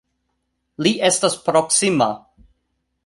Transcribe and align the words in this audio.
Li 0.87 0.93
estas 1.09 1.37
proksima! 1.49 2.09